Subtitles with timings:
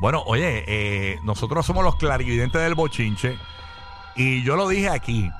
[0.00, 3.38] Bueno, oye, eh, nosotros somos los clarividentes del bochinche
[4.16, 5.30] y yo lo dije aquí,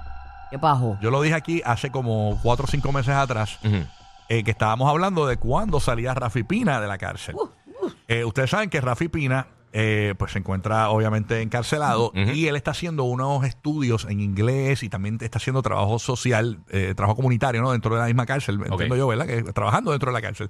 [0.50, 0.96] ¿Qué pajo?
[1.00, 3.58] yo lo dije aquí hace como cuatro o cinco meses atrás,
[4.28, 7.36] eh, que estábamos hablando de cuándo salía Rafi Pina de la cárcel.
[8.08, 12.70] Eh, ustedes saben que Rafi Pina eh, pues se encuentra obviamente encarcelado y él está
[12.70, 17.72] haciendo unos estudios en inglés y también está haciendo trabajo social, eh, trabajo comunitario, ¿no?
[17.72, 19.26] Dentro de la misma cárcel, entiendo yo, ¿verdad?
[19.26, 20.48] Que trabajando dentro de la cárcel.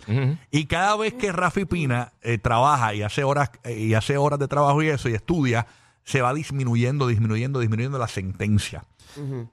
[0.50, 4.38] Y cada vez que Rafi Pina eh, trabaja y hace horas eh, y hace horas
[4.38, 5.66] de trabajo y eso y estudia,
[6.04, 8.84] se va disminuyendo, disminuyendo, disminuyendo la sentencia.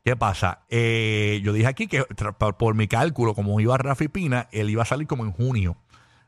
[0.03, 0.63] ¿Qué pasa?
[0.69, 2.03] Eh, yo dije aquí que
[2.57, 5.77] por, mi cálculo, como iba Rafi Pina, él iba a salir como en junio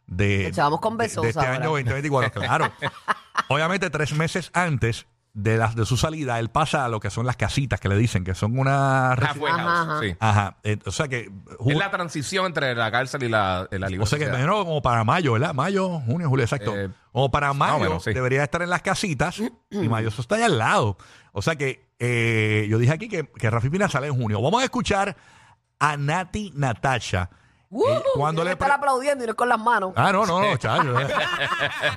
[0.08, 1.56] de, Echábamos con de- besos de este ahora.
[1.56, 2.42] año 2024.
[2.42, 2.72] Claro.
[3.54, 7.26] Obviamente, tres meses antes de, las de su salida, él pasa a lo que son
[7.26, 9.16] las casitas que le dicen, que son una...
[9.20, 10.00] House, ajá.
[10.02, 10.16] sí.
[10.20, 10.58] Ajá.
[10.64, 11.32] eh, o sea que...
[11.68, 14.10] Es la transición entre la cárcel y la, y la o libertad.
[14.10, 15.54] sea que imagino como para mayo, ¿verdad?
[15.54, 16.76] Mayo, junio, julio, exacto.
[16.78, 18.14] Eh, como para mayo menos, sí.
[18.14, 20.98] debería estar en las casitas y mayo eso está allá al lado.
[21.32, 24.42] O sea que eh, yo dije aquí que, que Rafi Pina sale en junio.
[24.42, 25.16] Vamos a escuchar
[25.80, 27.30] a Nati Natasha.
[27.74, 29.94] Uh, eh, cuando le estar aplaudiendo y no con las manos.
[29.96, 30.94] Ah, no, no, no, chacho.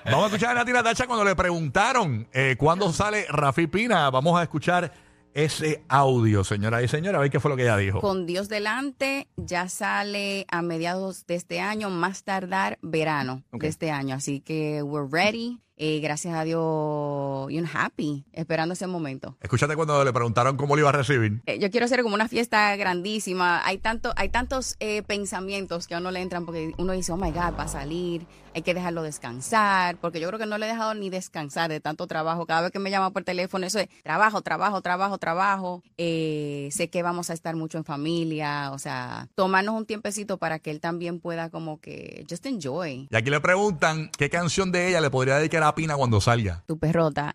[0.06, 4.08] Vamos a escuchar a Nati Natasha cuando le preguntaron eh, cuándo sale Rafi Pina.
[4.10, 4.91] Vamos a escuchar
[5.34, 8.00] ese audio, señora y señora, a ver qué fue lo que ella dijo.
[8.00, 13.90] Con Dios delante, ya sale a mediados de este año, más tardar verano de este
[13.90, 14.14] año.
[14.14, 15.61] Así que we're ready.
[15.78, 19.36] Eh, gracias a Dios, y un happy, esperando ese momento.
[19.42, 21.42] Escúchate cuando le preguntaron cómo lo iba a recibir.
[21.44, 23.60] Eh, yo quiero hacer como una fiesta grandísima.
[23.66, 27.17] Hay tanto, hay tantos eh, pensamientos que a uno le entran porque uno dice, oh
[27.18, 30.64] my God, va a salir, hay que dejarlo descansar, porque yo creo que no le
[30.64, 32.46] he dejado ni descansar de tanto trabajo.
[32.46, 35.83] Cada vez que me llama por teléfono, eso es trabajo, trabajo, trabajo, trabajo.
[35.98, 40.58] Eh, sé que vamos a estar mucho en familia, o sea, tomarnos un tiempecito para
[40.58, 43.08] que él también pueda como que just enjoy.
[43.11, 46.62] Y aquí le preguntan qué canción de ella le podría dedicar a Pina cuando salga.
[46.66, 47.34] Tu perrota.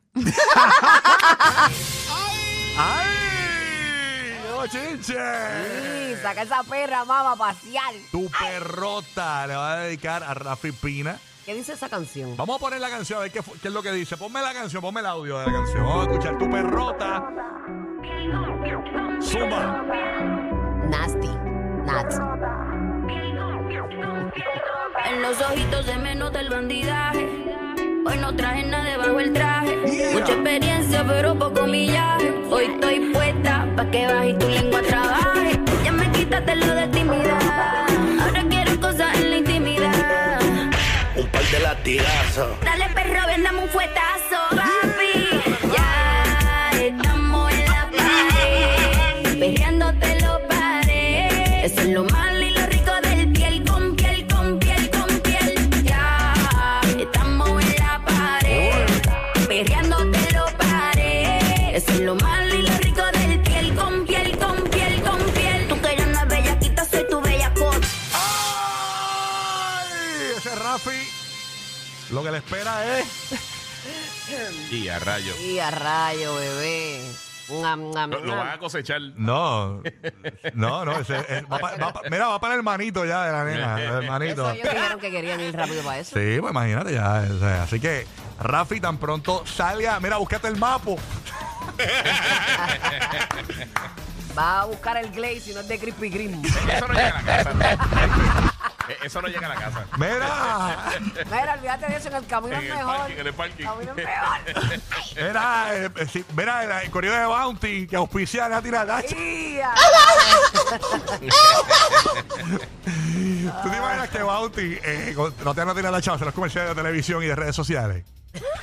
[2.77, 3.07] ¡Ay!
[4.63, 5.13] ¡Qué chinche!
[5.13, 7.93] Sí, saca esa perra, mamá, a pasear.
[8.11, 11.17] Tu perrota le va a dedicar a Rafi Pina.
[11.45, 12.37] ¿Qué dice esa canción?
[12.37, 14.15] Vamos a poner la canción a ver qué, fu- qué es lo que dice.
[14.17, 15.83] Ponme la canción, ponme el audio de la canción.
[15.83, 17.23] Vamos a escuchar tu perrota.
[19.21, 19.83] Zumba.
[20.89, 21.29] Nasty.
[21.85, 22.15] Nats.
[25.05, 27.40] En los ojitos se me nota el bandidaje.
[28.11, 29.77] Hoy no traje nada debajo el traje.
[30.11, 32.33] Mucha experiencia, pero poco millaje.
[32.49, 35.57] Hoy estoy puesta pa' que baje y tu lengua trabaje.
[35.85, 37.31] Ya me quitaste lo de timidez.
[38.21, 40.39] Ahora quiero cosas en la intimidad.
[41.15, 42.59] un par de latigazos.
[42.65, 45.29] Dale perro, vendame un fuetazo, papi.
[45.73, 49.39] Ya estamos en la pared.
[49.39, 50.20] Perreándote
[59.81, 61.75] Perreándote lo paré.
[61.75, 65.67] Eso es lo malo y lo rico del piel con piel, con piel, con piel.
[65.67, 67.87] Tú que eres una bellaquita, soy tu bella cota.
[68.13, 69.87] ¡Ay!
[70.37, 71.07] Ese Rafi.
[72.11, 73.07] Lo que le espera es.
[74.71, 75.33] Y a rayo.
[75.41, 77.01] Y a rayo, bebé.
[77.49, 77.65] Lo,
[78.23, 79.01] lo van a cosechar.
[79.17, 79.81] No,
[80.53, 80.99] no, no.
[80.99, 83.81] Ese, eh, va pa- va pa- mira, va para el hermanito ya de la nena.
[83.81, 84.49] El hermanito.
[84.49, 86.11] Eso ellos dijeron que querían ir rápido para eso.
[86.17, 87.25] Sí, pues imagínate ya.
[87.29, 88.05] o sea, así que
[88.41, 89.99] Rafi tan pronto salga.
[89.99, 90.97] Mira, búscate el mapo.
[94.37, 96.41] Va a buscar el glaze y no es de Krispy Kreme.
[96.47, 97.51] Eso no llega a la casa.
[98.87, 99.85] Eh, Eso no llega a la casa.
[99.97, 100.85] Mira,
[101.29, 102.97] Mira, olvídate de eso, en el camino En es el mejor.
[102.97, 103.63] parking, en el parking.
[103.65, 104.79] camino es mejor.
[105.27, 109.15] mira, eh, sí, mira el, el correo de Bounty que auspicia a Nati Natacha.
[109.17, 109.71] Ia.
[113.63, 117.21] ¿Tú te imaginas que Bounty eh, no te Nati Natacha en los comerciales de televisión
[117.23, 118.05] y de redes sociales?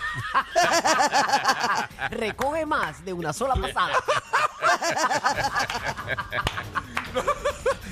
[2.11, 3.93] Recoge más de una sola pasada.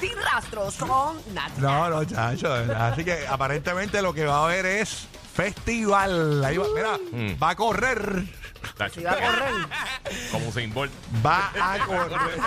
[0.00, 1.52] Sin rastros con Nat.
[1.56, 2.52] No, no, chacho.
[2.52, 2.92] de verdad.
[2.92, 6.44] Así que aparentemente lo que va a haber es festival.
[6.44, 7.42] Ahí va, mira, Mm.
[7.42, 8.24] va a correr.
[8.76, 9.00] Tacho.
[9.00, 9.52] Si va a correr.
[10.32, 10.92] Como se Bolt.
[11.24, 12.40] Va a correr.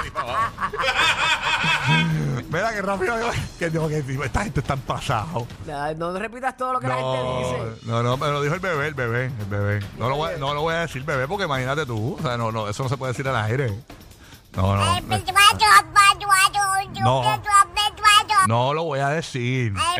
[2.50, 3.32] Mira que rápido.
[3.60, 5.46] Que digo que esta gente está pasado.
[5.68, 7.86] No, no repitas todo lo que la gente dice.
[7.88, 9.80] no, no, pero lo dijo el bebé, el bebé, el bebé.
[9.98, 12.16] No lo, voy, no lo voy a decir bebé porque imagínate tú.
[12.18, 13.78] O sea, no, no, eso no se puede decir al aire.
[14.56, 15.02] No, no.
[17.02, 17.24] No.
[18.48, 19.74] No lo voy a decir.
[19.78, 19.98] Ah,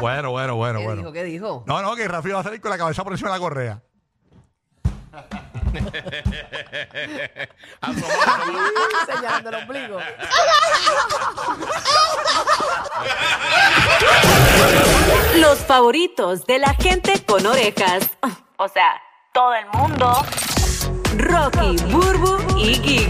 [0.00, 1.00] bueno, bueno, bueno, ¿Qué bueno.
[1.02, 1.12] dijo?
[1.12, 1.64] ¿Qué dijo?
[1.66, 3.82] No, no, que Rafi va a salir con la cabeza por encima de la correa.
[9.62, 10.00] Ombligo.
[15.36, 18.10] Los favoritos de la gente con orejas.
[18.56, 19.00] O sea,
[19.32, 20.12] todo el mundo.
[21.18, 23.06] Rocky, Burbu y Giga.